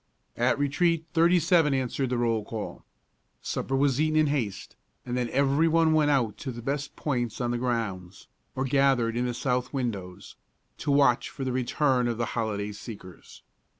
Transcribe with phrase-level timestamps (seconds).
[0.35, 2.83] At retreat thirty seven answered the roll call.
[3.39, 7.39] Supper was eaten in haste, and then every one went out to the best points
[7.39, 10.35] on the grounds, or gathered in the south windows,
[10.79, 13.43] to watch for the return of the holiday seekers.